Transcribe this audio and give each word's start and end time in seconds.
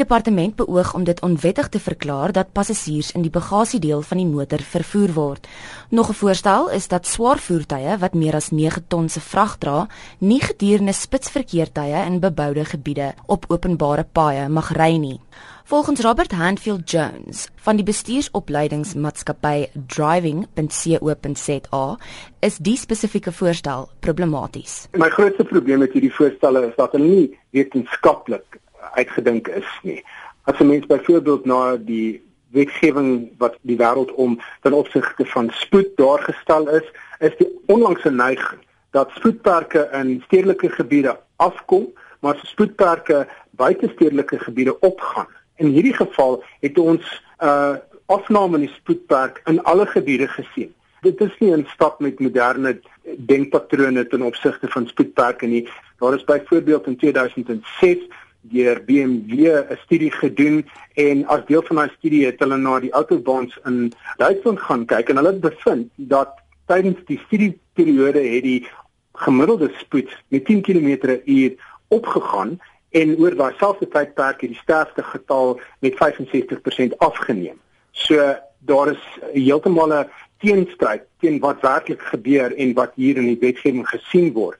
departement 0.00 0.54
beoog 0.56 0.94
om 0.96 1.04
dit 1.04 1.20
onwettig 1.20 1.68
te 1.68 1.80
verklaar 1.80 2.32
dat 2.32 2.52
passasiers 2.56 3.12
in 3.12 3.22
die 3.22 3.32
bagasiedeel 3.32 4.02
van 4.02 4.18
die 4.20 4.26
motor 4.26 4.62
vervoer 4.72 5.12
word. 5.12 5.48
Nog 5.90 6.08
'n 6.08 6.18
voorstel 6.22 6.70
is 6.70 6.88
dat 6.88 7.06
swaar 7.06 7.38
voertuie 7.38 7.98
wat 7.98 8.14
meer 8.14 8.34
as 8.34 8.50
9 8.50 8.84
ton 8.88 9.08
se 9.08 9.20
vrag 9.20 9.58
dra, 9.58 9.88
nie 10.18 10.40
gedurende 10.40 10.92
spitsverkeertye 10.92 12.04
in 12.06 12.20
beboude 12.20 12.64
gebiede 12.64 13.14
op 13.26 13.44
openbare 13.48 14.06
paaie 14.12 14.48
mag 14.48 14.72
ry 14.72 14.96
nie. 14.96 15.20
Volgens 15.64 16.00
Robert 16.00 16.32
Handfield 16.32 16.90
Jones 16.90 17.48
van 17.54 17.76
die 17.76 17.84
bestuursopleidingsmaatskappy 17.84 19.66
driving.co.za 19.86 21.96
is 22.40 22.56
die 22.56 22.76
spesifieke 22.76 23.32
voorstel 23.32 23.88
problematies. 24.00 24.88
My 24.92 25.08
grootste 25.08 25.44
probleem 25.44 25.78
met 25.78 25.92
hierdie 25.92 26.14
voorstelle 26.14 26.66
is 26.66 26.74
dat 26.76 26.92
hulle 26.92 27.06
nie 27.06 27.38
wetenskaplik 27.50 28.60
uitgedink 28.94 29.48
is 29.48 29.78
nie. 29.82 30.04
As 30.44 30.58
'n 30.58 30.66
mens 30.66 30.86
byvoorbeeld 30.86 31.44
na 31.44 31.76
die 31.76 32.22
wetgewing 32.50 33.30
wat 33.38 33.58
die 33.62 33.76
wêreld 33.76 34.14
om 34.14 34.40
ten 34.62 34.72
opsigte 34.72 35.26
van 35.26 35.50
spoed 35.50 35.96
daar 35.96 36.18
gestel 36.18 36.68
is, 36.68 36.86
is 37.18 37.36
die 37.36 37.48
onlangse 37.66 38.10
neiging 38.10 38.60
dat 38.90 39.10
spoedperke 39.14 39.88
in 39.92 40.22
stedelike 40.26 40.68
gebiede 40.68 41.20
afkom, 41.36 41.86
maar 42.20 42.40
spoedperke 42.42 43.26
buite 43.50 43.90
stedelike 43.94 44.38
gebiede 44.38 44.80
opgaan. 44.80 45.28
In 45.56 45.66
hierdie 45.66 45.94
geval 45.94 46.42
het 46.60 46.78
ons 46.78 47.22
'n 47.38 47.46
uh, 47.46 47.76
afname 48.06 48.54
in 48.58 48.66
die 48.66 48.74
spoedperk 48.74 49.40
in 49.44 49.62
alle 49.62 49.86
gebiede 49.86 50.28
gesien. 50.28 50.74
Dit 51.00 51.20
is 51.20 51.38
nie 51.38 51.56
'n 51.56 51.66
stap 51.74 52.00
met 52.00 52.20
moderne 52.20 52.80
denkpatrone 53.16 54.06
ten 54.06 54.22
opsigte 54.22 54.68
van 54.68 54.86
spoedperke 54.86 55.46
nie. 55.46 55.68
Daar 55.98 56.14
is 56.14 56.24
byvoorbeeld 56.24 56.86
in 56.86 56.96
2006 56.96 57.98
deur 58.40 58.84
BMW 58.84 59.46
'n 59.46 59.78
studie 59.84 60.10
gedoen 60.10 60.66
en 60.94 61.26
as 61.26 61.46
deel 61.46 61.62
van 61.62 61.76
daai 61.76 61.90
studie 61.98 62.26
het 62.26 62.38
hulle 62.38 62.56
na 62.56 62.80
die 62.80 62.92
autobahns 62.92 63.58
in 63.64 63.92
Duitsland 64.16 64.60
gaan 64.60 64.84
kyk 64.86 65.08
en 65.08 65.16
hulle 65.16 65.32
het 65.32 65.40
bevind 65.40 65.90
dat 65.96 66.30
tydens 66.66 66.98
die 67.06 67.20
studieperiode 67.26 68.22
het 68.22 68.42
die 68.42 68.66
gemiddelde 69.12 69.70
spoed 69.78 70.08
met 70.28 70.44
10 70.44 70.62
km/h 70.62 71.56
opgegaan 71.88 72.58
en 72.90 73.16
oor 73.18 73.34
daai 73.34 73.54
selfde 73.58 73.88
tydperk 73.88 74.40
het 74.40 74.50
die 74.50 74.62
sterfte 74.62 75.02
getal 75.02 75.60
met 75.78 75.94
65% 75.94 76.96
afgeneem. 76.98 77.58
So 77.92 78.34
daar 78.58 78.90
is 78.90 79.04
heeltemal 79.32 79.92
'n 79.92 80.10
teenstryd 80.38 81.02
teen 81.20 81.38
wat 81.40 81.60
werklik 81.60 82.02
gebeur 82.02 82.56
en 82.56 82.74
wat 82.74 82.92
hier 82.94 83.16
in 83.16 83.26
die 83.26 83.40
wetgewing 83.40 83.88
gesien 83.88 84.32
word. 84.32 84.58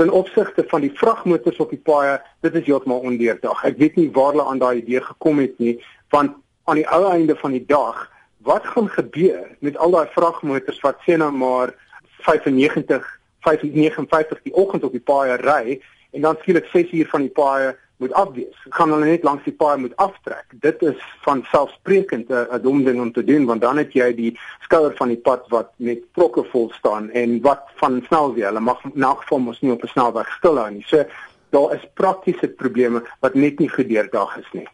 Ten 0.00 0.10
opsigte 0.10 0.64
van 0.68 0.80
die 0.80 0.92
vragmotors 0.96 1.58
op 1.60 1.72
die 1.74 1.82
paaie, 1.84 2.14
dit 2.40 2.54
is 2.56 2.64
heeltemal 2.64 3.02
ondeurdag. 3.04 3.58
Ek 3.68 3.76
weet 3.76 3.98
nie 4.00 4.06
waar 4.14 4.30
hulle 4.32 4.46
aan 4.48 4.62
daai 4.62 4.78
idee 4.78 5.02
gekom 5.04 5.42
het 5.42 5.58
nie, 5.60 5.74
want 6.08 6.38
aan 6.64 6.80
die 6.80 6.86
ou 6.88 7.02
einde 7.10 7.36
van 7.36 7.52
die 7.52 7.66
dag, 7.68 7.98
wat 8.48 8.64
gaan 8.72 8.88
gebeur 8.88 9.42
met 9.60 9.76
al 9.76 9.92
daai 9.92 10.08
vragmotors 10.14 10.80
wat 10.80 11.04
sê 11.04 11.18
nou 11.20 11.28
maar 11.36 11.74
95 12.24 13.04
5:59 13.44 14.40
die 14.48 14.54
oggend 14.56 14.88
op 14.88 14.96
die 14.96 15.04
paaie 15.04 15.36
ry 15.44 15.76
en 16.16 16.24
dan 16.24 16.40
skielik 16.40 16.72
6 16.72 16.96
uur 16.96 17.12
van 17.12 17.28
die 17.28 17.34
paaie 17.36 17.76
moet 18.00 18.12
afwees. 18.12 18.56
Gaan 18.76 18.92
hulle 18.94 19.04
net 19.04 19.24
langs 19.28 19.44
die 19.44 19.52
paaie 19.52 19.78
moet 19.80 19.96
aftrek. 20.00 20.46
Dit 20.64 20.82
is 20.82 21.00
van 21.26 21.42
selfsprekend 21.52 22.30
'n 22.32 22.60
dom 22.62 22.84
ding 22.84 23.00
om 23.00 23.12
te 23.12 23.24
doen 23.24 23.46
want 23.46 23.60
dan 23.60 23.76
het 23.76 23.92
jy 23.92 24.14
die 24.14 24.32
skouer 24.64 24.96
van 24.96 25.08
die 25.08 25.20
pad 25.28 25.44
wat 25.48 25.72
met 25.76 26.00
trokke 26.16 26.44
vol 26.52 26.70
staan 26.78 27.10
en 27.10 27.40
wat 27.40 27.62
van 27.82 28.00
snelweë. 28.08 28.46
Hulle 28.48 28.60
mag 28.60 28.80
na 28.94 29.14
geval 29.14 29.38
mos 29.38 29.60
nie 29.60 29.72
op 29.72 29.82
'n 29.82 29.92
snelweg 29.94 30.32
stilhou 30.38 30.70
nie. 30.70 30.84
So 30.86 31.04
daar 31.50 31.74
is 31.74 31.88
praktiese 31.94 32.48
probleme 32.48 33.02
wat 33.20 33.34
net 33.34 33.58
nie 33.58 33.68
gedeurdag 33.68 34.36
is 34.38 34.50
nie. 34.52 34.68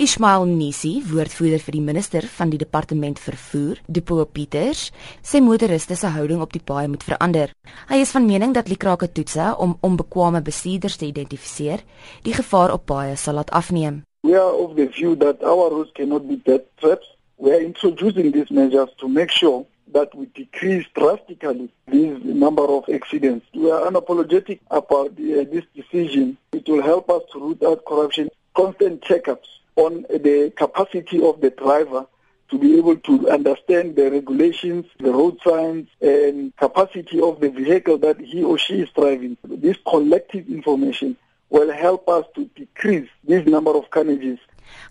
Ismail 0.00 0.46
Nisi, 0.48 1.02
woordvoerder 1.04 1.60
vir 1.60 1.74
die 1.76 1.82
minister 1.84 2.24
van 2.32 2.48
die 2.48 2.58
departement 2.60 3.18
vervoer, 3.20 3.82
Depo 3.84 4.24
Pieters, 4.24 4.86
sê 5.20 5.42
motoriste 5.44 5.92
se 5.98 6.08
houding 6.14 6.40
op 6.40 6.54
die 6.54 6.62
paai 6.64 6.86
moet 6.88 7.04
verander. 7.04 7.52
Hy 7.90 7.98
is 8.00 8.14
van 8.16 8.24
mening 8.24 8.54
dat 8.56 8.70
likrake 8.72 9.10
toetse 9.12 9.50
om 9.60 9.74
onbekwame 9.84 10.40
bestuurders 10.46 10.96
te 10.96 11.04
identifiseer, 11.10 11.84
die 12.24 12.32
gevaar 12.32 12.72
op 12.72 12.86
paaie 12.88 13.18
sal 13.20 13.36
laat 13.36 13.52
afneem. 13.52 14.00
We 14.24 14.40
are 14.40 14.56
of 14.64 14.72
the 14.80 14.88
view 14.88 15.18
that 15.20 15.44
our 15.44 15.68
roads 15.68 15.92
cannot 15.92 16.28
be 16.28 16.40
death 16.48 16.64
traps. 16.80 17.12
We 17.36 17.52
are 17.52 17.60
introducing 17.60 18.32
these 18.32 18.50
measures 18.50 18.88
to 19.04 19.08
make 19.08 19.30
sure 19.30 19.66
that 19.92 20.14
we 20.16 20.32
decrease 20.32 20.86
drastically 20.94 21.68
this 21.92 22.24
number 22.24 22.64
of 22.64 22.88
accidents. 22.88 23.44
We 23.52 23.70
are 23.70 23.84
unapologetic 23.90 24.60
about 24.70 25.16
the, 25.16 25.40
uh, 25.40 25.44
this 25.44 25.64
decision. 25.76 26.38
It 26.52 26.68
will 26.68 26.82
help 26.82 27.10
us 27.10 27.22
to 27.32 27.38
root 27.38 27.62
out 27.62 27.84
corruption. 27.84 28.30
Constant 28.56 29.02
checkups 29.02 29.59
on 29.86 29.92
the 30.26 30.52
capacity 30.62 31.18
of 31.28 31.40
the 31.40 31.50
driver 31.50 32.06
to 32.50 32.58
be 32.58 32.76
able 32.76 32.96
to 33.08 33.30
understand 33.30 33.96
the 33.96 34.10
regulations, 34.10 34.84
the 34.98 35.12
road 35.12 35.36
signs, 35.46 35.86
and 36.02 36.54
capacity 36.56 37.20
of 37.20 37.40
the 37.40 37.48
vehicle 37.48 37.96
that 37.98 38.18
he 38.20 38.42
or 38.42 38.58
she 38.58 38.82
is 38.84 38.90
driving. 38.90 39.36
This 39.44 39.76
collective 39.86 40.48
information 40.48 41.16
will 41.48 41.72
help 41.72 42.08
us 42.08 42.24
to 42.34 42.44
decrease 42.56 43.08
this 43.24 43.46
number 43.46 43.74
of 43.80 43.90
carnages. 43.90 44.38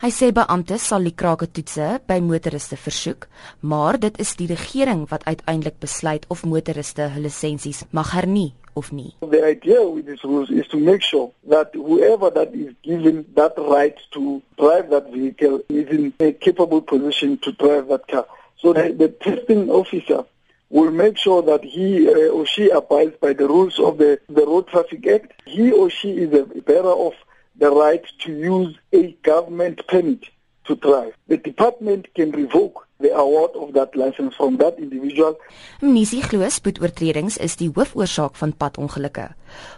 Hy 0.04 0.10
sê 0.12 0.28
beamptes 0.36 0.84
sal 0.92 1.06
die 1.08 1.16
krake 1.16 1.48
toetse 1.48 1.86
by 2.08 2.20
motoriste 2.24 2.76
versoek, 2.76 3.30
maar 3.64 4.00
dit 4.00 4.18
is 4.20 4.34
die 4.40 4.50
regering 4.52 5.06
wat 5.12 5.24
uiteindelik 5.24 5.80
besluit 5.80 6.26
of 6.28 6.44
motoriste 6.44 7.08
hulle 7.14 7.30
lisensies 7.30 7.86
mag 7.96 8.12
hernie 8.16 8.52
of 8.76 8.92
nie. 8.92 9.16
The 9.22 9.46
idea 9.46 9.82
with 9.84 10.06
these 10.06 10.24
rules 10.24 10.50
is 10.50 10.68
to 10.68 10.78
make 10.78 11.02
sure 11.02 11.32
that 11.48 11.72
whoever 11.74 12.30
that 12.30 12.54
is 12.54 12.74
given 12.84 13.26
that 13.36 13.54
right 13.58 13.98
to 14.12 14.42
drive 14.58 14.90
that 14.90 15.12
vehicle 15.12 15.62
is 15.70 15.88
in 15.90 16.14
a 16.20 16.32
capable 16.34 16.82
position 16.82 17.38
to 17.40 17.52
drive 17.52 17.88
that 17.90 18.08
car. 18.08 18.26
So 18.58 18.74
the, 18.74 18.94
the 18.94 19.10
testing 19.10 19.70
officer 19.70 20.26
will 20.70 20.92
make 20.92 21.18
sure 21.18 21.42
that 21.44 21.64
he 21.64 22.08
uh, 22.08 22.30
or 22.30 22.46
she 22.46 22.70
abides 22.70 23.16
by 23.22 23.34
the 23.34 23.48
rules 23.48 23.80
of 23.80 23.98
the, 23.98 24.20
the 24.30 24.46
Road 24.46 24.68
Traffic 24.68 25.06
Act. 25.08 25.42
He 25.46 25.72
or 25.72 25.90
she 25.90 26.12
is 26.12 26.34
a 26.34 26.44
bearer 26.62 26.94
of 27.08 27.14
the 27.56 27.72
right 27.72 28.06
to 28.20 28.32
use 28.32 28.78
a 28.94 29.12
government 29.24 29.88
permit 29.88 30.26
to 30.66 30.76
drive. 30.76 31.14
The 31.28 31.38
department 31.38 32.14
can 32.14 32.32
revoke 32.32 32.88
the 33.00 33.16
award 33.16 33.56
of 33.56 33.74
that 33.74 33.96
license 33.96 34.36
from 34.36 34.58
that 34.58 34.78
individual. 34.78 35.38
Mnisi 35.82 36.20
glo 36.30 36.50
spoedoortredings 36.52 37.38
is 37.40 37.56
die 37.56 37.72
hoofoorsaak 37.72 38.36
van 38.36 38.54
padongelukke. 38.58 39.30